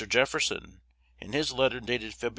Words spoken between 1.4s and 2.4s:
letter dated Feb.